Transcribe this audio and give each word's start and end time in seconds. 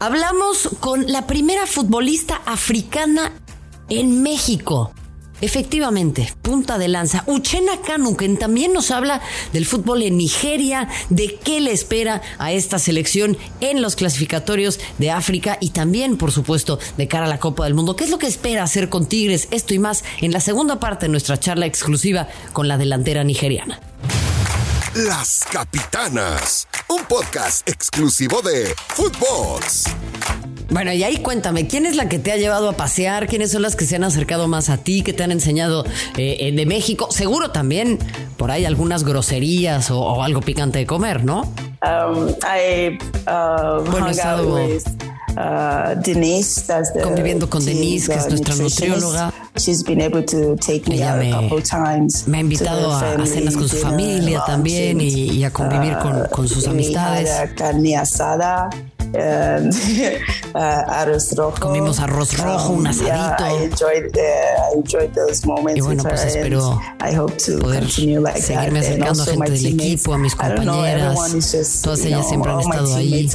Hablamos 0.00 0.68
con 0.78 1.10
la 1.10 1.26
primera 1.26 1.66
futbolista 1.66 2.40
africana 2.46 3.32
en 3.88 4.22
México. 4.22 4.92
Efectivamente, 5.40 6.32
punta 6.40 6.78
de 6.78 6.86
lanza. 6.86 7.24
Uchena 7.26 7.80
Kanu, 7.80 8.16
quien 8.16 8.36
también 8.36 8.72
nos 8.72 8.92
habla 8.92 9.20
del 9.52 9.66
fútbol 9.66 10.02
en 10.02 10.16
Nigeria, 10.16 10.88
de 11.10 11.34
qué 11.42 11.60
le 11.60 11.72
espera 11.72 12.22
a 12.38 12.52
esta 12.52 12.78
selección 12.78 13.36
en 13.60 13.82
los 13.82 13.96
clasificatorios 13.96 14.78
de 14.98 15.10
África 15.10 15.58
y 15.60 15.70
también, 15.70 16.16
por 16.16 16.30
supuesto, 16.30 16.78
de 16.96 17.08
cara 17.08 17.26
a 17.26 17.28
la 17.28 17.40
Copa 17.40 17.64
del 17.64 17.74
Mundo. 17.74 17.96
¿Qué 17.96 18.04
es 18.04 18.10
lo 18.10 18.18
que 18.18 18.28
espera 18.28 18.62
hacer 18.62 18.88
con 18.88 19.06
Tigres? 19.06 19.48
Esto 19.50 19.74
y 19.74 19.80
más 19.80 20.04
en 20.20 20.32
la 20.32 20.38
segunda 20.38 20.78
parte 20.78 21.06
de 21.06 21.10
nuestra 21.10 21.40
charla 21.40 21.66
exclusiva 21.66 22.28
con 22.52 22.68
la 22.68 22.78
delantera 22.78 23.24
nigeriana. 23.24 23.80
Las 25.06 25.44
Capitanas, 25.52 26.66
un 26.88 27.04
podcast 27.04 27.68
exclusivo 27.68 28.42
de 28.42 28.74
Footbox. 28.88 29.84
Bueno, 30.70 30.92
y 30.92 31.04
ahí 31.04 31.18
cuéntame, 31.18 31.68
¿quién 31.68 31.86
es 31.86 31.94
la 31.94 32.08
que 32.08 32.18
te 32.18 32.32
ha 32.32 32.36
llevado 32.36 32.68
a 32.68 32.72
pasear? 32.72 33.28
¿Quiénes 33.28 33.52
son 33.52 33.62
las 33.62 33.76
que 33.76 33.86
se 33.86 33.94
han 33.94 34.02
acercado 34.02 34.48
más 34.48 34.70
a 34.70 34.78
ti, 34.78 35.02
que 35.02 35.12
te 35.12 35.22
han 35.22 35.30
enseñado 35.30 35.84
eh, 36.16 36.52
de 36.52 36.66
México? 36.66 37.12
Seguro 37.12 37.52
también 37.52 38.00
por 38.36 38.50
ahí 38.50 38.64
algunas 38.64 39.04
groserías 39.04 39.92
o, 39.92 40.20
algo 40.24 40.40
picante 40.40 40.80
de 40.80 40.86
comer, 40.86 41.24
¿no? 41.24 41.42
Um, 41.80 42.30
I, 42.42 42.98
uh, 43.28 43.88
bueno, 43.88 44.08
uh, 45.38 46.00
Denise, 46.00 46.64
conviviendo 47.02 47.48
con 47.48 47.64
Denise, 47.64 48.12
que 48.12 48.18
es 48.18 48.28
nuestra 48.28 48.54
nutrióloga. 48.56 49.32
She's 49.56 49.82
been 49.82 50.00
able 50.00 50.22
to 50.22 50.56
take 50.56 50.88
me, 50.88 50.96
Ella 50.96 51.16
me, 51.16 51.32
a 51.32 51.40
couple 51.40 51.62
times 51.62 52.28
me 52.28 52.38
ha 52.38 52.40
invitado 52.40 52.92
a, 52.92 53.26
cenas 53.26 53.56
con 53.56 53.68
su 53.68 53.76
familia 53.76 54.42
también 54.46 55.00
y, 55.00 55.30
y, 55.30 55.44
a 55.44 55.50
convivir 55.50 55.98
con, 55.98 56.26
con 56.30 56.48
sus 56.48 56.66
amistades. 56.68 57.30
Carne 57.56 57.96
asada 57.96 58.70
and 59.14 59.72
uh, 60.54 60.84
arroz 60.88 61.34
rojo. 61.36 61.60
Comimos 61.60 62.00
arroz 62.00 62.36
rojo, 62.38 62.72
un 62.72 62.86
asadito. 62.86 63.06
Yeah, 63.08 63.36
I 63.38 63.64
enjoyed, 63.64 64.16
uh, 64.16 64.20
I 64.20 64.76
enjoyed 64.76 65.12
those 65.14 65.46
moments 65.46 65.78
y 65.78 65.80
bueno, 65.80 66.02
pues 66.02 66.24
espero 66.24 66.80
I 67.00 67.14
hope 67.16 67.36
to 67.46 67.58
poder 67.58 67.80
continue 67.80 68.20
like 68.20 68.40
seguirme 68.40 68.80
acercando 68.80 69.22
a 69.22 69.26
gente 69.26 69.50
del 69.50 69.66
equipo, 69.66 70.14
a 70.14 70.18
mis 70.18 70.34
compañeras. 70.34 71.18
Just, 71.32 71.84
Todas 71.84 72.04
ellas 72.04 72.20
know, 72.20 72.28
siempre 72.28 72.52
han 72.52 72.60
estado 72.60 72.94
ahí 72.96 73.28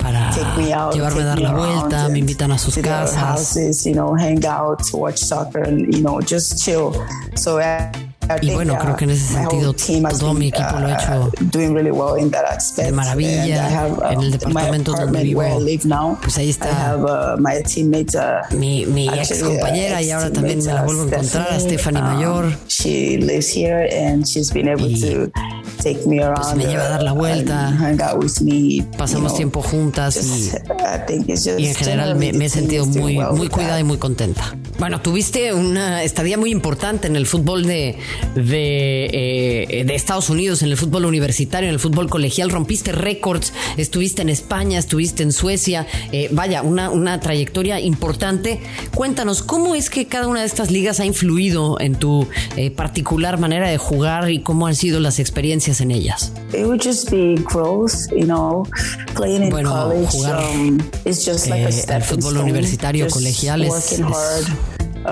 para 0.00 0.30
llevarme 0.92 1.22
a 1.22 1.24
dar 1.24 1.40
la 1.40 1.52
vuelta, 1.52 2.08
me 2.08 2.18
invitan 2.18 2.52
a 2.52 2.58
sus 2.58 2.76
casas. 2.78 3.16
Houses, 3.16 3.84
you 3.84 3.92
know, 3.92 4.14
hang 4.16 4.44
out, 4.46 4.80
watch 4.92 5.18
soccer, 5.18 5.62
and 5.62 5.92
you 5.94 6.02
know, 6.02 6.20
just 6.20 6.62
chill. 6.62 6.92
So. 7.34 7.58
Uh, 7.58 8.09
y 8.40 8.50
bueno, 8.50 8.76
creo 8.78 8.96
que 8.96 9.04
en 9.04 9.10
ese 9.10 9.34
sentido 9.34 9.74
todo 10.18 10.34
mi 10.34 10.48
equipo 10.48 10.78
lo 10.78 10.86
ha 10.86 10.94
hecho 10.94 11.30
uh, 11.30 11.46
de 12.76 12.92
maravilla. 12.92 13.88
Uh, 13.88 14.12
en 14.12 14.20
el 14.20 14.30
departamento 14.32 14.92
donde 14.92 15.22
vivo, 15.22 15.42
pues 16.22 16.38
ahí 16.38 16.50
está 16.50 16.96
uh, 16.96 17.36
mi, 18.56 18.86
mi 18.86 19.08
ex 19.08 19.42
compañera 19.42 20.02
y 20.02 20.10
ahora 20.10 20.30
también 20.30 20.58
me 20.58 20.72
la 20.72 20.82
vuelvo 20.82 21.02
a 21.02 21.06
encontrar, 21.06 21.52
a 21.52 21.60
Stephanie 21.60 22.02
Mayor. 22.02 22.46
Um, 22.46 22.52
y 22.52 23.16
pues 26.34 26.54
me 26.56 26.66
lleva 26.66 26.84
a 26.84 26.88
dar 26.88 27.02
la 27.02 27.12
vuelta. 27.12 27.94
Pasamos 28.96 29.34
tiempo 29.34 29.62
juntas 29.62 30.16
y, 30.16 30.50
y 31.58 31.66
en 31.66 31.74
general 31.74 32.16
me, 32.16 32.32
me, 32.32 32.44
he 32.46 32.48
sentido 32.48 32.86
muy, 32.86 33.18
muy 33.18 33.48
cuidada 33.48 33.80
y 33.80 33.84
muy 33.84 33.98
contenta. 33.98 34.54
Bueno, 34.80 35.02
tuviste 35.02 35.52
una 35.52 36.02
estadía 36.02 36.38
muy 36.38 36.50
importante 36.50 37.06
en 37.06 37.14
el 37.14 37.26
fútbol 37.26 37.66
de, 37.66 37.98
de, 38.34 39.10
eh, 39.12 39.84
de 39.84 39.94
Estados 39.94 40.30
Unidos, 40.30 40.62
en 40.62 40.70
el 40.70 40.78
fútbol 40.78 41.04
universitario, 41.04 41.68
en 41.68 41.74
el 41.74 41.78
fútbol 41.78 42.08
colegial, 42.08 42.48
rompiste 42.48 42.90
récords, 42.90 43.52
estuviste 43.76 44.22
en 44.22 44.30
España, 44.30 44.78
estuviste 44.78 45.22
en 45.22 45.32
Suecia, 45.32 45.86
eh, 46.12 46.30
vaya, 46.32 46.62
una, 46.62 46.88
una 46.88 47.20
trayectoria 47.20 47.78
importante. 47.78 48.62
Cuéntanos, 48.94 49.42
¿cómo 49.42 49.74
es 49.74 49.90
que 49.90 50.06
cada 50.06 50.28
una 50.28 50.40
de 50.40 50.46
estas 50.46 50.70
ligas 50.70 50.98
ha 50.98 51.04
influido 51.04 51.78
en 51.78 51.96
tu 51.96 52.26
eh, 52.56 52.70
particular 52.70 53.38
manera 53.38 53.68
de 53.68 53.76
jugar 53.76 54.30
y 54.30 54.40
cómo 54.40 54.66
han 54.66 54.76
sido 54.76 54.98
las 54.98 55.18
experiencias 55.18 55.82
en 55.82 55.90
ellas? 55.90 56.32
It 56.54 56.64
would 56.64 56.80
just 56.82 57.10
be 57.10 57.34
growth, 57.52 58.10
you 58.12 58.24
know, 58.24 58.66
playing 59.14 59.42
in 59.42 59.50
bueno, 59.50 59.72
college 59.72 60.08
jugar 60.10 60.42
um, 60.42 60.78
just 61.04 61.48
like 61.48 61.66
a 61.66 61.96
el 61.96 62.02
fútbol 62.02 62.38
universitario 62.38 63.08
colegial 63.08 63.62
es, 63.62 63.92
es 63.92 64.00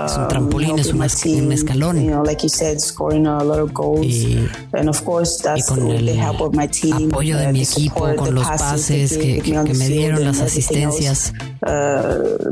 es 0.05 0.17
un 0.17 0.27
trampolín, 0.27 0.79
es 0.79 0.93
un, 0.93 1.01
un 1.01 1.51
escalón. 1.51 2.01
You 2.01 2.11
know, 2.11 2.23
like 2.23 2.43
you 2.43 2.49
said, 2.49 2.79
scoring 2.79 3.25
a 3.27 3.43
lot 3.43 3.59
of 3.59 3.73
goals. 3.73 4.05
Y, 4.05 4.47
and 4.73 4.89
of 4.89 5.03
course, 5.03 5.41
that's 5.41 5.69
y 5.69 5.75
con 5.75 5.87
el 5.89 6.05
the 6.05 6.13
help 6.13 6.41
of 6.41 6.53
my 6.55 6.67
team, 6.67 7.09
apoyo 7.09 7.37
de 7.37 7.47
uh, 7.47 7.51
mi 7.51 7.63
equipo, 7.63 8.15
con 8.15 8.35
los 8.35 8.47
pases 8.47 9.17
que, 9.17 9.41
que, 9.41 9.51
que 9.63 9.73
me 9.73 9.87
dieron, 9.87 10.23
las 10.23 10.41
asistencias. 10.41 11.33
Uh, 11.61 12.49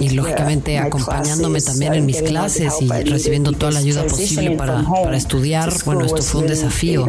y 0.00 0.10
lógicamente 0.10 0.78
acompañándome 0.78 1.60
también 1.60 1.94
en 1.94 2.06
mis 2.06 2.22
clases 2.22 2.74
y 2.80 2.88
recibiendo 2.88 3.52
toda 3.52 3.72
la 3.72 3.78
ayuda 3.80 4.04
posible 4.04 4.52
para, 4.56 4.82
para 4.82 5.16
estudiar. 5.16 5.72
Bueno, 5.84 6.04
esto 6.04 6.22
fue 6.22 6.42
un 6.42 6.46
desafío. 6.46 7.06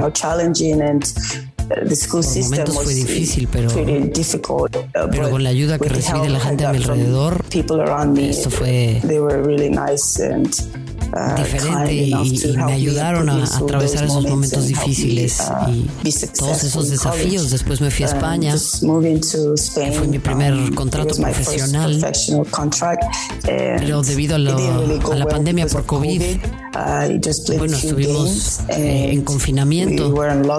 Por 2.10 2.50
momentos 2.50 2.84
fue 2.84 2.94
difícil, 2.94 3.48
pero, 3.52 3.70
pero 5.12 5.30
con 5.30 5.44
la 5.44 5.50
ayuda 5.50 5.80
que 5.80 5.90
recibí 5.90 6.22
de 6.22 6.30
la 6.30 6.40
gente 6.40 6.66
a 6.66 6.72
mi 6.72 6.78
alrededor, 6.78 7.44
esto 7.50 8.50
fue 8.50 9.02
diferente 11.38 11.94
y, 11.94 12.14
y, 12.14 12.58
me 12.58 12.74
ayudaron 12.74 13.30
a, 13.30 13.44
a 13.44 13.58
atravesar 13.58 14.06
esos 14.06 14.24
momentos 14.24 14.68
difíciles 14.68 15.42
y 16.04 16.14
todos 16.38 16.64
esos 16.64 16.90
desafíos. 16.90 17.52
Después 17.52 17.82
me 17.82 17.92
fui 17.92 18.06
a 18.06 18.08
España, 18.08 18.56
que 18.56 19.92
fue 19.92 20.08
mi 20.08 20.20
primer 20.20 20.74
contrato 20.74 21.16
profesional, 21.16 22.00
pero 23.46 24.02
debido 24.02 24.36
a, 24.36 24.40
lo, 24.40 25.12
a 25.12 25.16
la 25.16 25.26
pandemia 25.26 25.68
por 25.68 25.86
COVID, 25.86 26.22
bueno, 27.58 27.76
estuvimos 27.76 28.62
eh, 28.70 29.12
en 29.12 29.22
confinamiento 29.24 30.14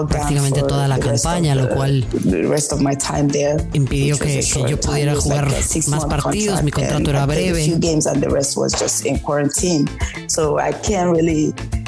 prácticamente 0.07 0.61
toda 0.61 0.87
la 0.87 0.99
campaña, 0.99 1.55
lo 1.55 1.69
cual 1.69 2.05
impidió 3.73 4.17
que, 4.19 4.39
que 4.41 4.69
yo 4.69 4.79
pudiera 4.79 5.15
jugar 5.15 5.47
más 5.87 6.05
partidos. 6.05 6.61
Mi 6.63 6.71
contrato 6.71 7.09
era 7.09 7.25
breve. 7.25 7.79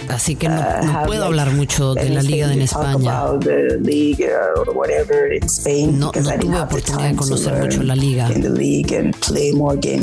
Así 0.07 0.35
que 0.35 0.47
no, 0.47 0.61
Uh, 0.61 0.85
no 0.85 1.03
puedo 1.07 1.25
hablar 1.25 1.51
mucho 1.51 1.95
de 1.95 2.09
la 2.09 2.21
liga 2.21 2.53
en 2.53 2.61
España. 2.61 2.93
No, 5.99 6.11
no 6.21 6.29
tuve 6.39 6.59
oportunidad 6.61 7.09
de 7.09 7.15
conocer 7.15 7.53
mucho 7.59 7.83
la 7.83 7.95
liga. 7.95 8.29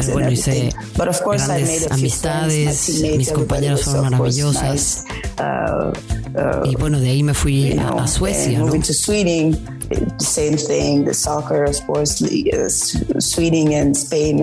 Pero 0.07 0.13
bueno, 0.13 0.31
hice 0.33 0.71
grandes 1.47 1.83
amistades, 1.93 2.89
mis 3.17 3.31
compañeras 3.31 3.83
fueron 3.83 4.11
maravillosas. 4.11 5.05
Y 6.65 6.75
bueno, 6.77 6.99
de 6.99 7.11
ahí 7.11 7.23
me 7.23 7.35
fui 7.35 7.73
a, 7.79 7.89
a 8.03 8.07
Suecia, 8.09 8.59
¿no? 8.59 8.73
Same 10.19 10.57
thing, 10.57 11.05
the 11.05 11.13
soccer 11.15 11.69
sports 11.71 12.21
league, 12.23 12.51
Sweden 13.19 13.73
and 13.75 13.95
Spain. 13.95 14.43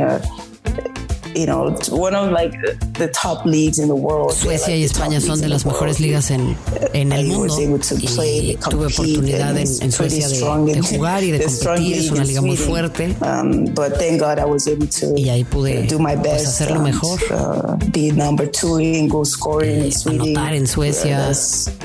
Uh, 1.29 1.39
you 1.39 1.45
know, 1.45 1.75
one 1.89 2.15
of 2.15 2.31
like 2.31 2.51
the 2.93 3.09
top 3.13 3.45
leagues 3.45 3.79
in 3.79 3.87
the 3.87 3.95
world. 3.95 4.33
Suecia 4.33 4.75
y 4.75 4.83
España 4.83 5.21
son 5.21 5.41
de 5.41 5.49
las 5.49 5.65
mejores 5.65 5.99
ligas 5.99 6.31
en, 6.31 6.55
en 6.93 7.11
el 7.11 7.27
mundo 7.27 7.55
y 7.59 8.57
tuve 8.69 8.87
oportunidad 8.87 9.57
en, 9.57 9.67
en 9.81 9.91
Suecia 9.91 10.27
de, 10.27 10.73
de, 10.73 10.81
jugar 10.97 11.23
y 11.23 11.31
de 11.31 11.43
competir. 11.43 11.97
Es 11.97 12.11
una 12.11 12.23
liga 12.23 12.41
muy 12.41 12.57
fuerte. 12.57 13.15
Um, 13.21 13.65
but 13.73 13.97
thank 13.97 14.19
God 14.19 14.39
I 14.39 14.45
was 14.45 14.67
able 14.67 14.87
to 14.87 15.15
y 15.15 15.29
ahí 15.29 15.43
pude 15.43 15.87
do 15.87 15.99
my 15.99 16.15
best, 16.15 16.45
pues, 16.45 16.47
hacerlo 16.47 16.81
mejor. 16.81 17.19
Uh, 17.31 17.77
be 17.91 18.11
number 18.11 18.49
two 18.49 18.79
in 18.79 19.07
goal 19.07 19.25
scoring 19.25 19.81
eh, 19.81 19.85
in 19.85 19.91
Sweden. 19.91 20.37
Anotar 20.37 20.53
en 20.53 20.67
Suecia. 20.67 21.31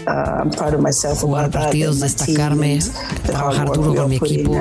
Uh, 0.07 0.11
I'm 0.11 0.51
proud 0.51 0.75
of 0.75 0.81
myself 0.81 1.21
jugar 1.21 1.51
partidos, 1.51 2.01
destacarme, 2.01 2.79
trabajar 3.25 3.73
duro 3.73 3.95
con 3.95 4.11
mi 4.11 4.17
equipo. 4.17 4.55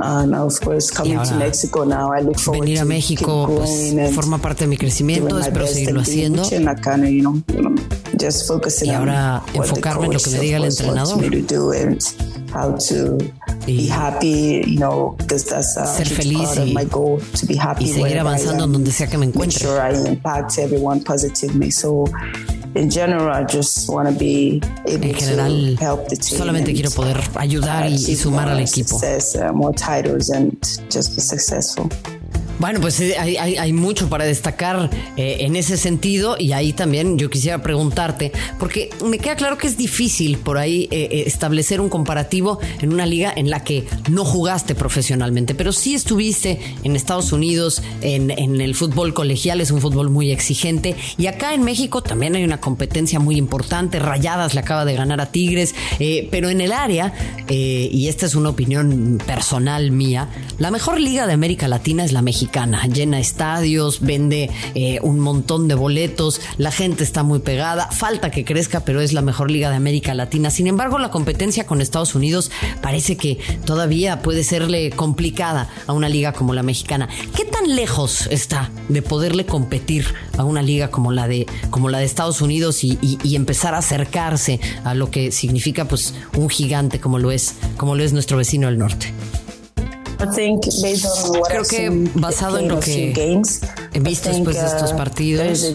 And 0.00 0.34
of 0.34 0.60
course, 0.60 0.90
coming 0.90 1.22
to 1.22 1.34
Mexico 1.36 1.84
now, 1.84 2.12
I 2.12 2.20
look 2.20 2.38
forward 2.38 2.62
venir 2.62 2.80
a 2.80 2.84
México 2.84 3.46
pues, 3.46 3.71
forma 4.12 4.38
parte 4.38 4.64
de 4.64 4.68
mi 4.68 4.76
crecimiento, 4.76 5.38
espero 5.38 5.66
seguirlo 5.74 6.00
haciendo. 6.00 6.42
Y 8.86 8.90
ahora 8.90 9.42
enfocarme 9.54 10.06
en 10.06 10.12
lo 10.12 10.18
que 10.18 10.30
me 10.30 10.38
diga 10.40 10.56
el 10.58 10.64
entrenador. 10.64 11.18
Y 13.66 13.88
ser 15.86 16.08
feliz 16.08 16.48
y, 16.66 16.74
y 17.80 17.88
seguir 17.92 18.18
avanzando 18.20 18.64
en 18.64 18.72
donde 18.72 18.92
sea 18.92 19.06
que 19.06 19.16
me 19.18 19.26
encuentre. 19.26 19.64
En 24.86 25.14
general, 25.14 25.78
solamente 26.20 26.72
quiero 26.72 26.90
poder 26.90 27.20
ayudar 27.36 27.88
y, 27.90 27.94
y 27.94 28.16
sumar 28.16 28.48
al 28.48 28.60
equipo. 28.60 28.98
Bueno, 32.62 32.80
pues 32.80 33.00
eh, 33.00 33.16
hay, 33.18 33.72
mucho 33.72 34.08
para 34.08 34.24
destacar 34.24 34.88
eh, 35.16 35.38
en 35.40 35.56
ese 35.56 35.76
sentido. 35.76 36.36
Y 36.38 36.52
ahí 36.52 36.72
también 36.72 37.18
yo 37.18 37.28
quisiera 37.28 37.60
preguntarte, 37.60 38.30
porque 38.60 38.88
me 39.04 39.18
queda 39.18 39.34
claro 39.34 39.58
que 39.58 39.66
es 39.66 39.76
difícil 39.76 40.38
por 40.38 40.58
ahí 40.58 40.86
eh, 40.92 41.24
establecer 41.26 41.80
un 41.80 41.88
comparativo 41.88 42.60
en 42.80 42.92
una 42.92 43.04
liga 43.04 43.32
en 43.34 43.50
la 43.50 43.64
que 43.64 43.84
no 44.08 44.24
jugaste 44.24 44.76
profesionalmente, 44.76 45.56
pero 45.56 45.72
sí 45.72 45.96
estuviste 45.96 46.60
en 46.84 46.94
Estados 46.94 47.32
Unidos, 47.32 47.82
en, 48.00 48.30
el 48.30 48.76
fútbol 48.76 49.12
colegial, 49.12 49.60
es 49.60 49.72
un 49.72 49.80
fútbol 49.80 50.08
muy 50.08 50.30
exigente. 50.30 50.94
Y 51.18 51.26
acá 51.26 51.54
en 51.54 51.64
México 51.64 52.00
también 52.00 52.36
hay 52.36 52.44
una 52.44 52.60
competencia 52.60 53.18
muy 53.18 53.38
importante, 53.38 53.98
Rayadas 53.98 54.54
le 54.54 54.60
acaba 54.60 54.84
de 54.84 54.94
ganar 54.94 55.20
a 55.20 55.32
Tigres, 55.32 55.74
pero 56.30 56.48
en 56.48 56.60
el 56.60 56.70
área, 56.70 57.12
y 57.48 58.06
esta 58.06 58.26
es 58.26 58.36
una 58.36 58.50
opinión 58.50 59.20
personal 59.26 59.90
mía, 59.90 60.28
la 60.58 60.70
mejor 60.70 61.00
liga 61.00 61.26
de 61.26 61.32
América 61.32 61.66
Latina 61.66 62.04
es 62.04 62.12
la 62.12 62.22
llena 62.92 63.18
estadios, 63.18 64.00
vende 64.00 64.50
eh, 64.74 64.98
un 65.02 65.18
montón 65.20 65.68
de 65.68 65.74
boletos, 65.74 66.40
la 66.58 66.70
gente 66.70 67.02
está 67.02 67.22
muy 67.22 67.38
pegada, 67.38 67.90
falta 67.90 68.30
que 68.30 68.44
crezca, 68.44 68.80
pero 68.80 69.00
es 69.00 69.12
la 69.12 69.22
mejor 69.22 69.50
liga 69.50 69.70
de 69.70 69.76
América 69.76 70.14
Latina. 70.14 70.50
Sin 70.50 70.66
embargo, 70.66 70.98
la 70.98 71.10
competencia 71.10 71.66
con 71.66 71.80
Estados 71.80 72.14
Unidos 72.14 72.50
parece 72.80 73.16
que 73.16 73.38
todavía 73.64 74.20
puede 74.22 74.44
serle 74.44 74.90
complicada 74.90 75.68
a 75.86 75.92
una 75.92 76.08
liga 76.08 76.32
como 76.32 76.54
la 76.54 76.62
mexicana. 76.62 77.08
¿Qué 77.36 77.44
tan 77.44 77.74
lejos 77.74 78.26
está 78.30 78.70
de 78.88 79.02
poderle 79.02 79.46
competir 79.46 80.06
a 80.36 80.44
una 80.44 80.62
liga 80.62 80.90
como 80.90 81.12
la 81.12 81.28
de, 81.28 81.46
como 81.70 81.88
la 81.88 81.98
de 81.98 82.04
Estados 82.04 82.40
Unidos 82.40 82.84
y, 82.84 82.98
y 83.00 83.36
empezar 83.36 83.74
a 83.74 83.78
acercarse 83.78 84.60
a 84.84 84.94
lo 84.94 85.10
que 85.10 85.32
significa 85.32 85.86
pues 85.86 86.14
un 86.36 86.48
gigante 86.48 87.00
como 87.00 87.18
lo 87.18 87.30
es, 87.30 87.54
como 87.76 87.94
lo 87.94 88.04
es 88.04 88.12
nuestro 88.12 88.36
vecino 88.36 88.66
del 88.66 88.78
norte? 88.78 89.12
Creo 91.48 91.64
que 91.64 91.90
basado 92.14 92.58
en 92.58 92.68
lo 92.68 92.80
que 92.80 93.12
he 93.92 94.00
visto 94.00 94.28
después 94.28 94.60
de 94.60 94.66
estos 94.66 94.92
uh, 94.92 94.96
partidos, 94.96 95.74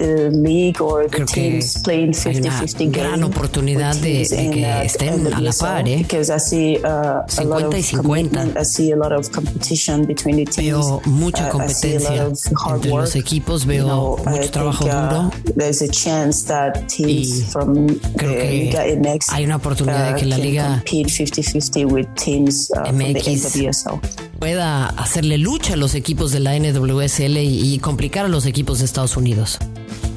the 0.00 0.30
league 0.30 0.80
or 0.80 1.06
the 1.06 1.18
Creo 1.18 1.26
teams 1.26 1.82
playing 1.82 2.12
50-50 2.12 2.90
gran 2.90 3.22
oportunidad 3.22 3.94
de, 3.96 4.26
de 4.26 4.50
que 4.50 4.82
estén 4.84 5.32
a 5.32 5.40
la 5.40 5.52
par, 5.52 5.86
¿eh? 5.86 5.98
Because 5.98 6.30
I 6.30 6.38
see 6.38 6.78
uh, 6.78 7.22
50 7.28 7.78
y 7.78 7.82
50. 7.82 8.58
I 8.58 8.64
see 8.64 8.92
a 8.92 8.96
lot 8.96 9.12
of 9.12 9.30
competition 9.30 10.06
between 10.06 10.36
the 10.36 10.44
teams. 10.44 10.68
Veo 10.68 11.00
mucha 11.06 11.48
uh, 11.48 11.50
competencia 11.50 12.24
entre 12.24 12.90
los 12.90 13.14
equipos, 13.14 13.66
veo 13.66 14.16
mucho 14.16 14.50
trabajo 14.50 14.84
uh, 14.84 14.88
duro. 14.88 15.30
There's 15.56 15.82
a 15.82 15.88
chance 15.88 16.46
that 16.46 16.88
teams 16.88 17.52
from 17.52 17.88
creo 18.16 18.34
que 18.34 19.20
hay 19.28 19.44
una 19.44 19.56
oportunidad 19.56 20.14
de 20.14 20.20
que 20.20 20.26
la 20.26 20.38
liga 20.38 20.82
compete 20.86 21.10
50-50 21.10 21.84
with 21.90 22.06
teams 22.14 22.70
MX 22.70 22.90
from 22.90 22.98
the 22.98 23.20
NWSL 23.20 24.29
pueda 24.40 24.86
hacerle 24.86 25.36
lucha 25.36 25.74
a 25.74 25.76
los 25.76 25.94
equipos 25.94 26.32
de 26.32 26.40
la 26.40 26.58
NWSL 26.58 27.36
y, 27.36 27.78
complicar 27.78 28.24
a 28.24 28.28
los 28.28 28.46
equipos 28.46 28.78
de 28.78 28.86
Estados 28.86 29.16
Unidos. 29.16 29.58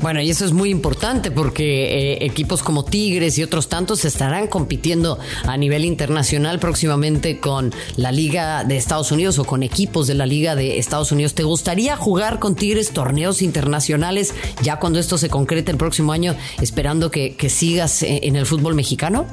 Bueno, 0.02 0.22
y 0.22 0.30
eso 0.30 0.46
es 0.46 0.54
muy 0.54 0.70
importante 0.70 1.30
porque 1.30 2.14
eh, 2.14 2.26
equipos 2.26 2.64
como 2.64 2.84
Tigres 2.84 3.38
y 3.38 3.44
otros 3.44 3.70
tantos 3.70 4.04
estarán 4.06 4.48
compitiendo 4.48 5.20
a 5.46 5.58
nivel 5.58 5.86
internacional 5.86 6.60
próximamente 6.60 7.40
con 7.40 7.74
la 7.96 8.12
Liga 8.12 8.64
de 8.64 8.78
Estados 8.78 9.12
Unidos 9.12 9.40
o 9.40 9.46
con 9.46 9.62
equipos 9.62 10.08
de 10.08 10.14
la 10.14 10.26
Liga 10.26 10.56
de 10.56 10.78
Estados 10.78 11.12
Unidos. 11.12 11.36
¿Te 11.36 11.44
gustaría 11.44 11.96
jugar 11.96 12.40
con 12.40 12.56
Tigres 12.56 12.92
torneos 12.92 13.42
internacionales 13.42 14.34
ya 14.62 14.80
cuando 14.80 15.00
esto 15.00 15.18
se 15.18 15.30
concrete 15.30 15.72
el 15.72 15.78
próximo 15.78 16.12
año, 16.12 16.36
esperando 16.62 17.12
que, 17.12 17.36
que 17.36 17.50
sigas 17.50 18.04
eh, 18.04 18.22
en 18.24 18.36
el 18.36 18.46
fútbol 18.46 18.76
mexicano? 18.76 19.26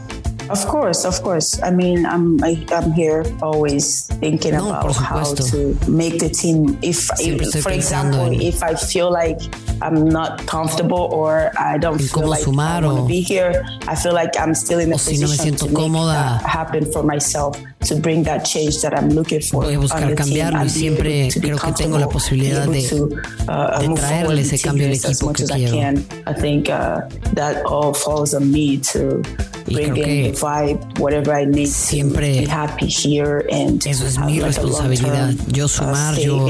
Of 0.50 0.66
course, 0.66 1.04
of 1.04 1.22
course. 1.22 1.62
I 1.62 1.70
mean, 1.70 2.04
I'm 2.04 2.42
I, 2.42 2.50
am 2.50 2.66
i 2.72 2.76
am 2.82 2.92
here 2.92 3.24
always 3.40 4.06
thinking 4.18 4.54
no, 4.54 4.70
about 4.70 4.96
how 4.96 5.22
to 5.22 5.78
make 5.88 6.18
the 6.18 6.28
team. 6.28 6.76
If, 6.82 7.08
if 7.20 7.62
for 7.62 7.70
example, 7.70 8.34
if 8.34 8.60
I 8.62 8.74
feel 8.74 9.12
like 9.12 9.38
I'm 9.80 10.08
not 10.08 10.44
comfortable 10.48 11.06
or 11.12 11.52
I 11.56 11.78
don't 11.78 12.00
feel 12.00 12.26
like 12.26 12.42
I 12.46 12.50
want 12.50 12.98
to 12.98 13.06
be 13.06 13.20
here, 13.20 13.64
I 13.86 13.94
feel 13.94 14.12
like 14.12 14.32
I'm 14.40 14.54
still 14.54 14.80
in 14.80 14.90
a 14.90 14.98
position 14.98 15.52
no 15.52 15.58
to 15.58 15.68
make 15.70 15.92
that 15.92 16.42
happen 16.42 16.90
for 16.90 17.04
myself. 17.04 17.56
To 17.88 17.96
bring 17.96 18.24
that 18.24 18.44
change 18.44 18.82
that 18.82 18.92
I'm 18.92 19.08
looking 19.08 19.40
for 19.40 19.64
Voy 19.64 19.74
a 19.74 19.78
buscar 19.78 20.14
cambiarlo 20.14 20.62
y 20.62 20.68
siempre 20.68 21.28
creo 21.30 21.56
que 21.56 21.72
tengo 21.72 21.98
la 21.98 22.08
posibilidad 22.10 22.68
de, 22.68 22.86
to, 22.86 23.04
uh, 23.48 23.80
de 23.80 23.94
traerle 23.94 24.42
ese 24.42 24.58
cambio 24.58 24.86
al 24.86 24.92
equipo 24.92 25.32
que 25.32 25.46
quiero. 25.46 25.76
I, 25.76 26.04
I 26.26 26.34
think 26.34 26.68
uh, 26.68 27.08
that 27.32 27.64
all 27.64 27.94
falls 27.94 28.34
on 28.34 28.52
me 28.52 28.76
to 28.92 29.22
bring 29.66 29.96
in 29.96 30.32
the 30.32 30.38
vibe, 30.38 30.98
whatever 30.98 31.32
I 31.32 31.46
need 31.46 31.68
siempre 31.68 32.34
to 32.34 32.40
be 32.40 32.46
happy 32.46 32.88
here 32.88 33.46
and 33.50 33.84
eso 33.86 34.06
es 34.06 34.18
mi 34.18 34.40
responsabilidad. 34.40 35.34
Yo 35.48 35.66
uh, 35.66 35.68
sumar, 35.68 36.18
yo 36.18 36.46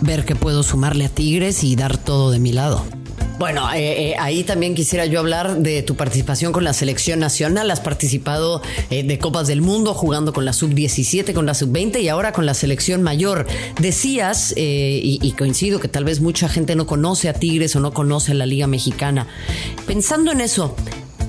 ver 0.00 0.24
que 0.24 0.34
puedo 0.34 0.62
sumarle 0.62 1.06
a 1.06 1.08
Tigres 1.08 1.64
y 1.64 1.76
dar 1.76 1.96
todo 1.96 2.30
de 2.30 2.38
mi 2.38 2.52
lado. 2.52 2.84
Bueno, 3.38 3.72
eh, 3.72 4.10
eh, 4.10 4.14
ahí 4.20 4.44
también 4.44 4.76
quisiera 4.76 5.06
yo 5.06 5.18
hablar 5.18 5.58
de 5.58 5.82
tu 5.82 5.96
participación 5.96 6.52
con 6.52 6.62
la 6.62 6.72
selección 6.72 7.18
nacional. 7.18 7.68
Has 7.70 7.80
participado 7.80 8.62
eh, 8.90 9.02
de 9.02 9.18
Copas 9.18 9.48
del 9.48 9.60
Mundo 9.60 9.92
jugando 9.92 10.32
con 10.32 10.44
la 10.44 10.52
sub-17, 10.52 11.32
con 11.32 11.44
la 11.44 11.54
sub-20 11.54 12.00
y 12.00 12.08
ahora 12.08 12.32
con 12.32 12.46
la 12.46 12.54
selección 12.54 13.02
mayor. 13.02 13.46
Decías, 13.80 14.54
y, 14.56 15.18
y, 15.20 15.32
coincido 15.32 15.80
que 15.80 15.88
tal 15.88 16.04
vez 16.04 16.20
mucha 16.20 16.48
gente 16.48 16.76
no 16.76 16.86
conoce 16.86 17.28
a 17.28 17.32
Tigres 17.32 17.74
o 17.74 17.80
no 17.80 17.92
conoce 17.92 18.32
a 18.32 18.34
la 18.36 18.46
Liga 18.46 18.68
Mexicana. 18.68 19.26
Pensando 19.84 20.30
en 20.30 20.40
eso, 20.40 20.76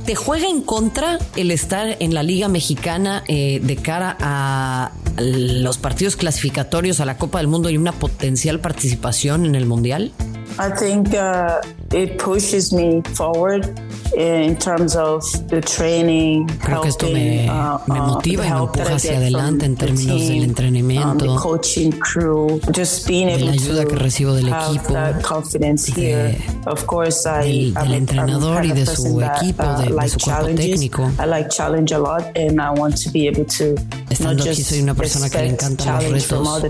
¿Te 0.06 0.14
juega 0.14 0.48
en 0.48 0.62
contra 0.62 1.18
el 1.36 1.50
estar 1.50 1.98
en 2.00 2.14
la 2.14 2.22
Liga 2.22 2.48
Mexicana 2.48 3.24
eh, 3.28 3.60
de 3.64 3.76
cara 3.76 4.16
a 4.20 4.92
los 5.18 5.80
partidos 5.80 6.16
clasificatorios 6.16 7.00
a 7.00 7.06
la 7.06 7.18
Copa 7.18 7.40
del 7.40 7.48
Mundo 7.48 7.72
y 7.72 7.78
una 7.78 7.92
potencial 7.92 8.60
participación 8.60 9.48
en 9.48 9.56
el 9.56 9.66
Mundial? 9.66 10.12
I 10.58 10.70
think 10.70 11.14
uh, 11.14 11.62
it 11.92 12.18
pushes 12.18 12.72
me 12.72 13.02
forward 13.14 13.68
in 14.16 14.56
terms 14.58 14.96
of 14.96 15.22
the 15.50 15.62
training. 15.62 16.48
Creo 16.60 16.82
que 16.82 16.90
esto 16.90 17.08
me, 17.08 17.50
uh, 17.50 17.80
me 17.88 18.00
uh, 18.00 18.06
motiva 18.06 18.46
y 18.46 18.52
me 18.52 18.58
empuja 18.58 18.96
hacia 18.96 19.18
adelante 19.18 19.66
en 19.66 19.76
términos 19.76 20.28
del 20.28 20.44
entrenamiento, 20.44 21.26
um, 21.26 21.38
coaching 21.38 21.92
crew, 21.92 22.62
just 22.74 23.08
being 23.08 23.28
de 23.28 23.40
la 23.40 23.52
ayuda 23.52 23.86
que 23.86 23.96
recibo 23.96 24.34
del 24.34 24.48
equipo, 24.48 24.94
de, 24.94 26.38
of 26.68 26.86
course, 26.86 27.28
I, 27.28 27.72
del, 27.72 27.74
del 27.74 27.94
entrenador 27.94 28.66
y 28.66 28.72
de 28.72 28.86
su 28.86 29.22
equipo, 29.22 29.64
de, 29.64 29.94
de 29.94 30.10
su 30.10 30.20
cuerpo 30.20 30.56
técnico. 30.56 31.12
I 31.20 31.26
like 31.26 31.50
challenge 31.50 31.92
a 31.94 32.00
lot 32.00 32.24
and 32.38 32.62
I 32.62 32.70
want 32.72 32.96
to 33.04 33.10
be 33.12 33.28
able 33.28 33.46
to 33.58 33.76
Estando 34.10 34.44
aquí 34.44 34.64
soy 34.64 34.82
una 34.82 34.94
persona 34.94 35.30
que 35.30 35.40
le 35.40 35.50
encanta 35.50 36.02
los 36.02 36.12
retos. 36.12 36.64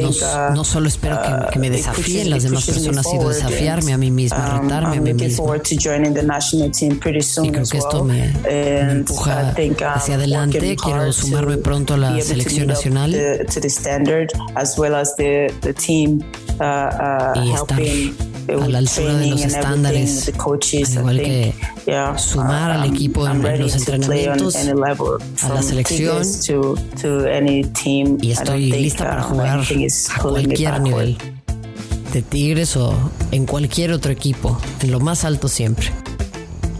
No, 0.00 0.54
no 0.54 0.64
solo 0.64 0.88
espero 0.88 1.20
que, 1.22 1.52
que 1.52 1.58
me 1.58 1.68
uh, 1.68 1.72
desafíen 1.72 2.30
las 2.30 2.42
demás 2.42 2.66
personas, 2.66 3.06
sino 3.08 3.28
desafiarme 3.28 3.92
a 3.92 3.98
mí 3.98 4.10
misma, 4.10 4.56
um, 4.56 4.62
retarme 4.62 4.96
a 4.96 5.00
mí 5.00 5.14
misma. 5.14 5.44
Y 7.42 7.50
creo 7.50 7.64
que 7.64 7.78
esto 7.78 8.04
me, 8.04 8.32
me 8.42 8.92
empuja 8.92 9.54
hacia 9.94 10.14
adelante. 10.14 10.76
Quiero 10.76 11.12
sumarme 11.12 11.56
pronto 11.58 11.94
a 11.94 11.96
la 11.96 12.20
selección 12.20 12.66
nacional. 12.66 13.14
Y 17.34 17.52
estar 17.52 17.80
a 18.48 18.68
la 18.68 18.78
altura 18.78 19.16
de 19.16 19.26
los 19.26 19.42
estándares, 19.42 20.28
al 20.28 20.98
igual 20.98 21.18
que 21.18 21.54
sumar 22.16 22.70
al 22.70 22.88
um, 22.88 22.94
equipo 22.94 23.26
en, 23.26 23.42
los 23.60 23.74
entrenamientos, 23.76 24.56
a 24.56 25.48
la 25.48 25.62
selección. 25.62 26.22
Y 28.20 28.30
estoy 28.30 28.66
lista 28.70 29.04
para 29.04 29.22
jugar 29.22 29.60
a 29.60 30.22
cualquier 30.22 30.80
nivel, 30.80 31.18
de 32.12 32.22
Tigres 32.22 32.76
o 32.76 32.94
en 33.30 33.46
cualquier 33.46 33.92
otro 33.92 34.12
equipo, 34.12 34.58
en 34.80 34.90
lo 34.90 35.00
más 35.00 35.24
alto 35.24 35.48
siempre. 35.48 35.90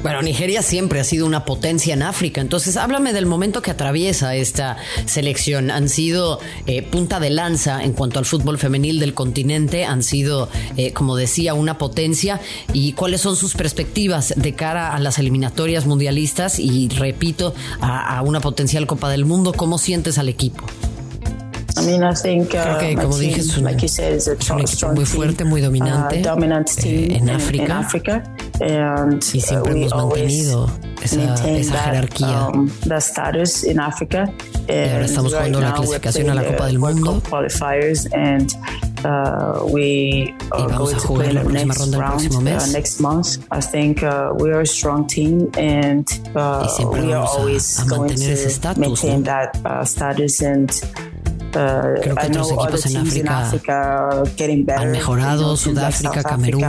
Bueno, 0.02 0.20
Nigeria 0.20 0.62
siempre 0.62 0.98
ha 0.98 1.04
sido 1.04 1.26
una 1.26 1.44
potencia 1.44 1.94
en 1.94 2.02
África, 2.02 2.40
entonces 2.40 2.76
háblame 2.76 3.12
del 3.12 3.24
momento 3.24 3.62
que 3.62 3.70
atraviesa 3.70 4.34
esta 4.34 4.76
selección. 5.06 5.70
Han 5.70 5.88
sido 5.88 6.40
eh, 6.66 6.82
punta 6.82 7.20
de 7.20 7.30
lanza 7.30 7.84
en 7.84 7.92
cuanto 7.92 8.18
al 8.18 8.24
fútbol 8.24 8.58
femenil 8.58 8.98
del 8.98 9.14
continente, 9.14 9.84
han 9.84 10.02
sido, 10.02 10.48
eh, 10.76 10.92
como 10.92 11.14
decía, 11.14 11.54
una 11.54 11.78
potencia. 11.78 12.40
¿Y 12.72 12.94
cuáles 12.94 13.20
son 13.20 13.36
sus 13.36 13.54
perspectivas 13.54 14.34
de 14.36 14.54
cara 14.54 14.92
a 14.92 14.98
las 14.98 15.20
eliminatorias 15.20 15.86
mundialistas 15.86 16.58
y, 16.58 16.88
repito, 16.88 17.54
a, 17.80 18.20
una 18.22 18.40
potencial 18.40 18.88
Copa 18.88 19.08
del 19.08 19.24
Mundo? 19.24 19.52
¿Cómo 19.52 19.78
sientes 19.78 20.18
al 20.18 20.28
equipo? 20.28 20.64
Creo 22.62 22.78
que, 22.78 22.94
como 22.96 23.18
dije, 23.18 23.40
es 23.40 23.56
un, 23.56 23.68
equipo 23.68 24.92
muy 24.94 25.04
fuerte, 25.04 25.44
muy 25.44 25.60
dominante 25.60 26.22
uh, 26.28 26.38
eh, 26.84 27.16
en 27.16 27.30
África 27.30 28.22
y 29.32 29.40
siempre 29.40 29.72
hemos 29.72 29.94
mantenido 29.94 30.70
esa, 31.02 31.48
esa 31.48 31.78
jerarquía. 31.78 32.48
Um, 32.48 32.70
y 34.68 34.72
ahora 34.72 35.04
estamos 35.04 35.34
jugando 35.34 35.60
la 35.60 35.74
clasificación 35.74 36.30
a 36.30 36.34
la 36.34 36.44
Copa 36.44 36.66
del 36.66 36.78
Mundo. 36.78 37.22
Uh, 39.04 39.66
we 39.72 40.32
are 40.52 40.68
going 40.68 40.94
to 40.94 41.06
play 41.06 41.34
the 41.34 41.42
next 41.42 41.92
round 41.94 42.32
uh, 42.32 42.66
next 42.66 43.00
month. 43.00 43.44
I 43.50 43.60
think 43.60 44.02
uh, 44.04 44.32
we 44.36 44.52
are 44.52 44.60
a 44.60 44.66
strong 44.66 45.08
team 45.08 45.50
and 45.58 46.06
uh, 46.36 46.68
we 46.92 47.12
are 47.12 47.26
always 47.26 47.82
going 47.84 48.14
to 48.14 48.78
maintain 48.78 49.24
that 49.24 49.60
uh, 49.64 49.84
status 49.84 50.40
and 50.40 50.70
Uh, 51.54 52.00
Creo 52.00 52.16
que 52.16 52.38
otros 52.56 52.86
equipos 52.86 52.86
en 52.86 53.28
África, 53.28 54.22
han 54.78 54.90
mejorado, 54.90 55.54
Sudáfrica, 55.54 56.22
Camerún, 56.22 56.64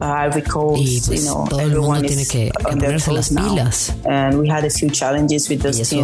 uh, 0.00 0.76
y 0.78 1.00
pues 1.02 1.26
todo 1.26 1.60
el 1.60 1.78
mundo 1.78 2.00
tiene 2.02 2.26
que, 2.26 2.50
ponerse 2.62 3.12
las 3.12 3.28
pilas. 3.28 3.94
y 5.72 5.80
eso 5.80 5.96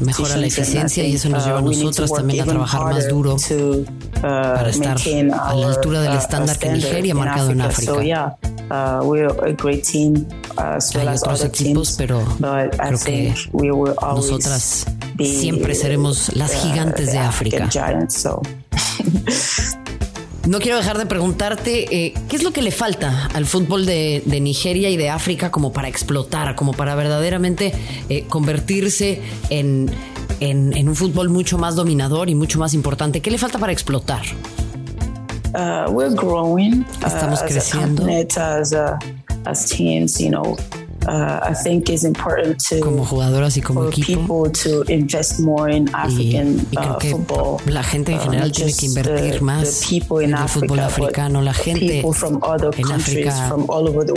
mejora 0.00 0.36
la 0.36 0.46
eficiencia 0.46 1.04
y 1.04 1.14
eso 1.14 1.28
nos 1.28 1.46
lleva 1.46 1.60
a 1.60 1.62
nosotros 1.62 2.12
también 2.12 2.42
a 2.42 2.46
trabajar 2.46 2.92
más 2.92 3.08
duro 3.08 3.36
uh, 3.36 3.84
para 4.20 4.68
estar 4.68 4.96
a 4.98 5.54
la 5.54 5.66
altura 5.68 6.00
del 6.00 6.14
estándar 6.14 6.58
que 6.58 6.72
Nigeria 6.72 7.12
ha 7.12 7.16
marcado 7.16 7.50
en 7.52 7.60
África. 7.60 7.92
Hay 10.94 11.16
otros 11.16 11.44
equipos, 11.44 11.94
pero 11.96 12.20
creo 12.40 12.98
que 13.04 13.34
nosotras 13.52 14.86
siempre 15.24 15.74
seremos 15.74 16.34
las 16.34 16.52
gigantes 16.54 17.12
de 17.12 17.18
África. 17.18 17.68
No 20.46 20.58
quiero 20.58 20.76
dejar 20.76 20.98
de 20.98 21.06
preguntarte, 21.06 22.06
eh, 22.06 22.14
¿qué 22.28 22.34
es 22.34 22.42
lo 22.42 22.52
que 22.52 22.62
le 22.62 22.72
falta 22.72 23.28
al 23.32 23.46
fútbol 23.46 23.86
de, 23.86 24.22
Nigeria 24.40 24.90
y 24.90 24.96
de 24.96 25.08
África 25.08 25.52
como 25.52 25.72
para 25.72 25.86
explotar, 25.86 26.56
como 26.56 26.72
para 26.72 26.96
verdaderamente 26.96 27.72
eh, 28.08 28.24
convertirse 28.28 29.22
en, 29.50 29.88
en, 30.40 30.88
un 30.88 30.96
fútbol 30.96 31.28
mucho 31.28 31.58
más 31.58 31.76
dominador 31.76 32.28
y 32.28 32.34
mucho 32.34 32.58
más 32.58 32.74
importante? 32.74 33.20
¿Qué 33.20 33.30
le 33.30 33.38
falta 33.38 33.58
para 33.58 33.72
explotar? 33.72 34.22
Uh, 35.54 35.90
we're 35.90 36.14
growing, 36.14 36.80
uh, 37.02 37.06
Estamos 37.06 37.40
creciendo. 37.42 38.06
As, 38.36 38.74
as 39.44 39.66
teams, 39.66 40.18
you 40.18 40.30
know, 40.30 40.56
uh, 41.08 41.40
I 41.42 41.54
think 41.54 41.90
is 41.90 42.04
important 42.04 42.58
to 42.68 42.80
como 42.80 43.04
jugadoras 43.04 43.56
y 43.56 43.62
como 43.62 43.88
equipo. 43.88 44.50
to 44.50 44.82
invest 44.88 45.40
more 45.40 45.70
in 45.70 45.88
African 45.94 46.58
y, 46.70 46.74
y 46.74 46.76
creo 46.76 46.94
uh, 46.94 46.98
que 46.98 47.10
football. 47.10 47.60
la 47.66 47.82
gente 47.82 48.12
en 48.12 48.18
um, 48.18 48.24
general 48.24 48.52
tiene 48.52 48.72
que 48.72 48.86
invertir 48.86 49.32
the, 49.32 49.40
más 49.40 49.92
en 49.92 50.34
el 50.34 50.48
fútbol 50.48 50.80
africano. 50.80 51.42
La 51.42 51.54
gente 51.54 52.00
en 52.00 52.92
África 52.92 53.54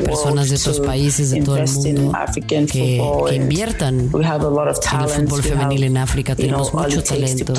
personas 0.05 0.49
de 0.49 0.55
otros 0.55 0.79
países 0.79 1.31
de 1.31 1.41
todo 1.41 1.57
el 1.57 1.69
mundo 1.69 2.11
que, 2.41 2.65
que 2.67 3.35
inviertan 3.35 4.09
en 4.13 4.23
el 4.23 5.09
fútbol 5.09 5.43
femenil 5.43 5.83
en 5.83 5.97
África. 5.97 6.35
tenemos 6.35 6.73
mucho 6.73 7.03
talento. 7.03 7.53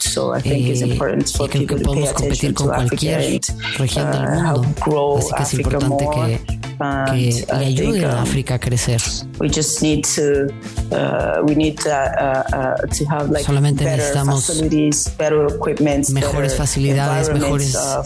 so 0.00 0.34
I 0.34 0.40
think 0.40 0.68
y 0.68 0.86
creo 1.48 1.66
que 1.66 1.76
podemos 1.76 2.12
competir 2.12 2.54
con 2.54 2.68
cualquier 2.68 3.40
región 3.76 4.10
del 4.10 4.22
uh, 4.22 4.62
mundo. 4.62 5.18
así 5.18 5.34
que 5.34 5.42
es 5.42 5.54
importante 5.54 6.06
que 6.14 6.57
que 6.78 7.46
le 7.58 7.66
ayude 7.66 8.04
a 8.04 8.22
África 8.22 8.54
a 8.54 8.58
crecer. 8.58 9.00
Solamente 13.44 13.84
necesitamos 13.84 14.62
mejores 16.12 16.56
facilidades, 16.56 17.32
mejores 17.32 17.74
uh, 17.74 18.02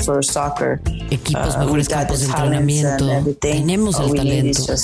equipos, 1.11 1.55
uh, 1.55 1.59
mejores 1.59 1.89
campos 1.89 2.21
de 2.21 2.27
entrenamiento. 2.27 3.35
Tenemos 3.41 4.01
el 4.01 4.15
talento. 4.15 4.75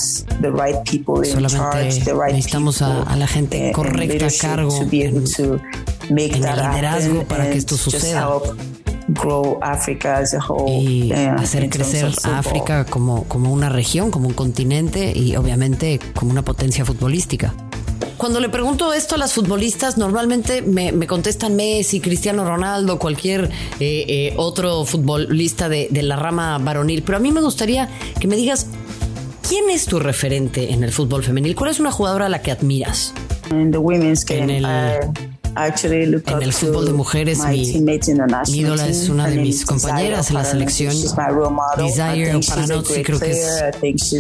The 0.41 0.51
right 0.51 0.77
people 0.89 1.25
Solamente 1.25 2.15
necesitamos 2.33 2.83
a, 2.83 3.03
a, 3.03 3.17
la 3.17 3.27
gente 3.27 3.73
correcta 3.73 4.27
a 4.27 4.31
cargo 4.41 4.79
en, 4.91 5.25
en 6.09 6.19
el 6.19 6.31
liderazgo 6.31 7.25
para 7.25 7.51
que 7.51 7.59
esto 7.59 7.77
suceda 7.77 8.29
grow 9.09 9.59
Africa 9.63 10.19
as 10.19 10.35
a 10.35 10.39
whole. 10.39 10.71
Y 10.71 11.13
hacer 11.13 11.69
crecer 11.69 12.11
a 12.25 12.39
África 12.39 12.85
como, 12.85 13.25
como 13.25 13.53
una 13.53 13.69
región, 13.69 14.11
como 14.11 14.29
un 14.29 14.35
continente 14.35 15.13
y 15.17 15.37
obviamente 15.37 15.99
como 16.15 16.31
una 16.31 16.43
potencia 16.43 16.85
futbolística. 16.85 17.55
Cuando 18.17 18.41
le 18.41 18.49
pregunto 18.49 18.93
esto 18.93 19.15
a 19.15 19.19
las 19.19 19.33
futbolistas, 19.33 19.97
normalmente 19.97 20.61
me, 20.61 20.91
me 20.91 21.07
contestan 21.07 21.55
Messi, 21.55 22.01
Cristiano 22.01 22.45
Ronaldo, 22.45 22.99
cualquier 22.99 23.45
eh, 23.45 24.05
eh, 24.09 24.35
otro 24.37 24.85
futbolista 24.85 25.69
de, 25.69 25.87
de 25.91 26.03
la 26.03 26.17
rama 26.17 26.59
varonil. 26.59 27.03
Pero 27.03 27.19
a 27.19 27.21
mí 27.21 27.31
me 27.31 27.41
gustaría 27.41 27.89
que 28.19 28.27
me 28.27 28.35
digas, 28.35 28.67
¿quién 29.49 29.71
es 29.71 29.87
tu 29.87 30.01
referente 30.01 30.73
en 30.73 30.83
el 30.83 30.91
fútbol 30.91 31.23
femenil? 31.23 31.55
¿Cuál 31.55 31.71
es 31.71 31.79
una 31.79 31.93
jugadora 31.93 32.27
a 32.27 32.29
la 32.29 32.43
que 32.43 32.51
admiras? 32.51 33.15
En 33.53 33.71
the 33.71 33.79
women's 33.79 34.25
game, 34.25 34.43
en 34.43 34.51
el, 34.51 34.65
uh, 34.65 35.28
en 35.57 36.43
el 36.43 36.53
fútbol 36.53 36.87
de 36.87 36.93
mujeres, 36.93 37.39
mi, 37.45 37.81
mi 37.81 38.01
ídola 38.59 38.89
es 38.89 39.09
una 39.09 39.29
de 39.29 39.37
mis 39.37 39.65
compañeras 39.65 40.31
en 40.31 40.37
la 40.37 40.45
selección. 40.45 40.95
Desire 41.77 42.41
Paranozzi 42.47 43.03
creo 43.03 43.19
que 43.19 43.31
es, 43.31 43.63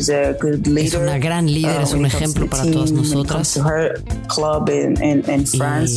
es 0.02 0.94
una 0.94 1.18
gran 1.18 1.46
líder, 1.46 1.82
es 1.82 1.92
un 1.92 2.06
ejemplo 2.06 2.48
para 2.48 2.64
todas 2.70 2.92
nosotras. 2.92 3.56
Y 3.56 3.60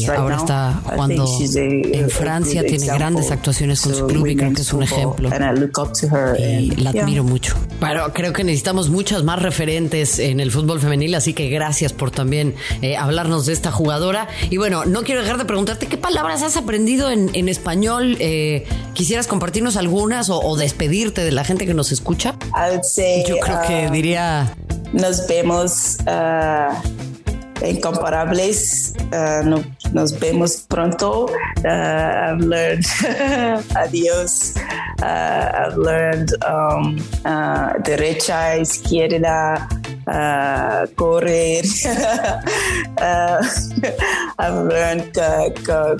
ahora 0.06 0.36
está 0.36 0.82
jugando 0.84 1.26
en 1.44 2.10
Francia, 2.10 2.66
tiene 2.66 2.86
grandes 2.88 3.32
actuaciones 3.32 3.82
con 3.82 3.96
su 3.96 4.08
club 4.08 4.28
y 4.28 4.36
creo 4.36 4.54
que 4.54 4.62
es 4.62 4.74
un 4.74 4.84
ejemplo. 4.84 5.30
Y 6.38 6.72
la 6.72 6.90
admiro 6.92 7.24
mucho. 7.24 7.56
Pero 7.80 8.12
creo 8.14 8.34
que 8.34 8.44
necesitamos 8.44 8.90
muchas 8.90 9.24
más 9.24 9.42
referentes 9.42 10.20
en 10.20 10.40
el 10.40 10.52
fútbol 10.52 10.80
femenil, 10.80 11.16
así 11.16 11.34
que 11.34 11.50
gracias 11.50 11.94
por 11.94 12.12
también 12.12 12.56
eh, 12.82 12.98
hablarnos 12.98 13.46
de 13.46 13.54
esta 13.54 13.72
jugadora. 13.72 14.28
Y 14.50 14.58
bueno, 14.58 14.86
no 14.86 15.04
quiero 15.04 15.21
dejar 15.22 15.38
de 15.38 15.46
preguntarte 15.46 15.88
qué 15.88 15.98
palabras 15.98 16.44
has 16.44 16.58
aprendido 16.58 17.10
en, 17.10 17.30
en 17.34 17.50
español. 17.50 18.18
Eh, 18.20 18.68
¿Quisieras 18.94 19.28
compartirnos 19.28 19.78
algunas 19.78 20.30
o, 20.30 20.56
despedirte 20.56 21.24
de 21.24 21.32
la 21.32 21.44
gente 21.44 21.66
que 21.66 21.74
nos 21.74 21.92
escucha? 21.92 22.36
Yo 23.28 23.38
creo 23.38 23.62
que 23.68 23.88
um, 23.88 23.94
diría... 23.94 24.54
Nos 24.94 25.28
vemos 25.28 25.98
uh, 26.02 27.66
incomparables. 27.66 28.94
Uh, 29.12 29.62
nos 29.94 30.20
vemos 30.20 30.66
pronto. 30.68 31.28
Uh, 31.64 31.68
I've 31.68 32.42
learned 32.46 32.86
adiós. 33.76 34.56
I've 35.02 35.78
learned 35.78 36.32
um, 36.46 36.98
derecha, 37.84 38.58
izquierda. 38.58 39.68
Uh, 40.08 40.86
correr. 40.96 41.62
uh, 42.98 43.42
I've 44.40 44.66
learned 44.66 45.14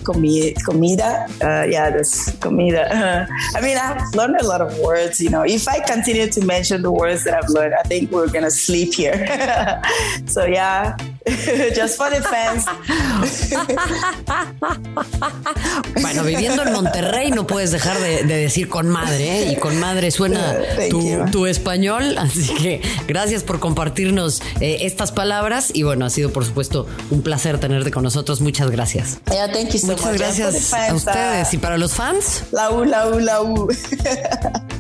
comi- 0.04 0.56
comida. 0.66 1.28
Uh, 1.42 1.66
yeah, 1.70 1.90
this 1.92 2.36
comida. 2.38 2.88
I 3.56 3.62
mean, 3.62 3.78
I've 3.78 4.14
learned 4.16 4.38
a 4.42 4.48
lot 4.48 4.62
of 4.62 4.78
words. 4.80 5.20
You 5.20 5.30
know, 5.30 5.44
if 5.44 5.68
I 5.68 5.80
continue 5.80 6.28
to 6.28 6.46
mention 6.46 6.82
the 6.82 6.92
words 6.92 7.24
that 7.26 7.34
I've 7.34 7.50
learned, 7.50 7.74
I 7.76 7.84
think 7.84 8.12
we're 8.12 8.30
gonna 8.30 8.52
sleep 8.52 8.94
here. 8.94 9.16
so 10.26 10.46
yeah, 10.46 10.98
just 11.76 11.98
for 11.98 12.10
the 12.10 12.22
fans. 12.22 12.66
bueno, 16.02 16.24
viviendo 16.24 16.64
en 16.64 16.74
Monterrey 16.74 17.30
no 17.30 17.46
puedes 17.46 17.72
dejar 17.72 18.00
de, 18.00 18.24
de 18.24 18.38
decir 18.38 18.70
con 18.70 18.90
madre, 18.90 19.44
¿eh? 19.44 19.52
y 19.52 19.56
con 19.58 19.80
madre 19.80 20.10
suena 20.10 20.58
tu, 20.90 21.26
tu, 21.32 21.46
español, 21.46 22.18
así 22.18 22.52
que 22.56 22.82
gracias 23.08 23.44
por 23.44 23.60
compartirnos 23.60 24.42
eh, 24.62 24.80
estas 24.82 25.12
palabras 25.12 25.70
y 25.74 25.84
bueno, 25.84 26.06
ha 26.06 26.10
sido 26.10 26.34
por 26.34 26.44
supuesto 26.44 26.88
un 27.12 27.22
placer 27.22 27.60
tenerte 27.60 27.92
con 27.92 28.04
nosotros. 28.04 28.42
Muchas 28.42 28.72
gracias. 28.72 29.20
Muchas 29.28 30.18
gracias 30.18 30.74
a 30.74 30.94
ustedes. 30.94 31.54
¿Y 31.54 31.60
para 31.60 31.78
los 31.78 31.94
fans? 31.94 32.46
La 32.52 32.72
U, 32.72 32.84
la 32.84 33.10
U, 33.10 33.20
la 33.20 33.42
U. 33.42 33.68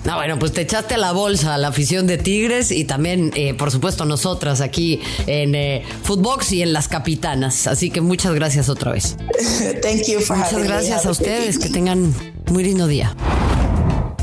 no, 0.05 0.15
bueno, 0.15 0.39
pues 0.39 0.53
te 0.53 0.61
echaste 0.61 0.95
a 0.95 0.97
la 0.97 1.11
bolsa 1.11 1.55
la 1.59 1.67
afición 1.67 2.07
de 2.07 2.17
Tigres 2.17 2.71
y 2.71 2.85
también, 2.85 3.31
eh, 3.35 3.53
por 3.53 3.69
supuesto, 3.69 4.05
nosotras 4.05 4.61
aquí 4.61 5.01
en 5.27 5.53
eh, 5.53 5.85
Y 6.49 6.61
en 6.61 6.73
Las 6.73 6.87
Capitanas. 6.87 7.67
Así 7.67 7.89
que 7.89 8.01
muchas 8.01 8.33
gracias 8.33 8.69
otra 8.69 8.91
vez. 8.93 9.15
Thank 9.81 10.07
you 10.07 10.19
for 10.19 10.37
muchas 10.37 10.63
gracias 10.63 11.05
a 11.05 11.11
ustedes. 11.11 11.59
Que 11.59 11.69
tengan 11.69 12.13
muy 12.49 12.63
lindo 12.63 12.87
día. 12.87 13.15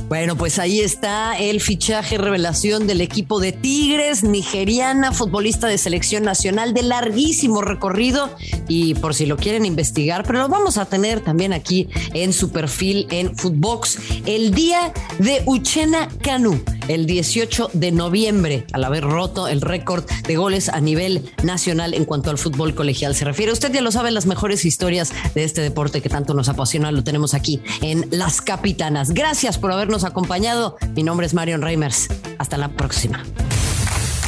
Bueno, 0.09 0.37
pues 0.37 0.59
ahí 0.59 0.81
está 0.81 1.37
el 1.39 1.61
fichaje 1.61 2.17
revelación 2.17 2.87
del 2.87 3.03
equipo 3.03 3.41
de 3.41 3.53
Tigres, 3.53 4.25
nigeriana, 4.25 5.13
futbolista 5.13 5.67
de 5.67 5.77
selección 5.77 6.23
nacional 6.23 6.73
de 6.73 6.83
larguísimo 6.83 7.61
recorrido 7.61 8.35
y 8.69 8.95
por 8.95 9.15
si 9.15 9.27
lo 9.27 9.37
quieren 9.37 9.67
investigar, 9.67 10.25
pero 10.27 10.39
lo 10.39 10.49
vamos 10.49 10.79
a 10.79 10.87
tener 10.87 11.21
también 11.21 11.53
aquí 11.53 11.91
en 12.15 12.33
su 12.33 12.51
perfil 12.51 13.07
en 13.11 13.37
Footbox, 13.37 13.99
el 14.25 14.55
día 14.55 14.95
de 15.19 15.43
Uchena 15.45 16.09
Canu, 16.23 16.59
el 16.89 17.07
18 17.07 17.71
de 17.73 17.93
noviembre, 17.93 18.67
al 18.73 18.85
haber 18.85 19.05
roto 19.05 19.49
el 19.49 19.61
récord 19.61 20.05
de 20.27 20.37
goles 20.37 20.69
a 20.69 20.81
nivel 20.81 21.33
nacional 21.43 21.95
en 21.95 22.05
cuanto 22.05 22.31
al 22.31 22.39
fútbol 22.39 22.75
colegial 22.75 23.15
se 23.15 23.25
refiere. 23.25 23.53
Usted 23.53 23.73
ya 23.73 23.83
lo 23.83 23.93
sabe, 23.93 24.11
las 24.11 24.27
mejores 24.27 24.65
historias 24.65 25.13
de 25.35 25.45
este 25.45 25.61
deporte 25.61 26.01
que 26.01 26.09
tanto 26.09 26.35
nos 26.35 26.49
apasiona 26.49 26.93
lo 26.93 27.05
tenemos 27.05 27.35
aquí 27.35 27.61
en 27.83 28.07
Las 28.11 28.41
Capitanas. 28.41 29.11
Gracias 29.11 29.59
por 29.59 29.73
habernos 29.73 30.05
acompañado. 30.05 30.77
Mi 30.95 31.03
nombre 31.03 31.27
es 31.27 31.35
Marion 31.35 31.63
Reimers. 31.63 32.09
Hasta 32.39 32.57
la 32.57 32.69
próxima. 32.69 33.25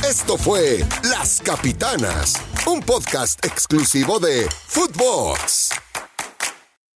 Esto 0.09 0.39
fue 0.39 0.85
Las 1.05 1.41
Capitanas, 1.41 2.35
un 2.67 2.81
podcast 2.81 3.45
exclusivo 3.45 4.19
de 4.19 4.49
Footbox. 4.67 5.71